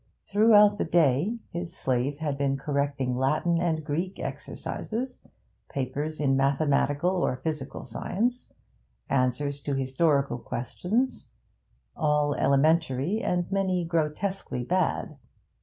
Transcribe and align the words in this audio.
Throughout 0.25 0.79
the 0.79 0.83
day 0.83 1.37
his 1.51 1.77
slave 1.77 2.17
had 2.17 2.35
been 2.35 2.57
correcting 2.57 3.15
Latin 3.15 3.59
and 3.61 3.85
Greek 3.85 4.19
exercises, 4.19 5.27
papers 5.69 6.19
in 6.19 6.35
mathematical 6.35 7.11
or 7.11 7.37
physical 7.37 7.83
science, 7.85 8.51
answers 9.11 9.59
to 9.59 9.75
historical 9.75 10.39
questions: 10.39 11.29
all 11.95 12.33
elementary 12.33 13.21
and 13.21 13.45
many 13.51 13.85
grotesquely 13.85 14.63
bad. 14.63 15.17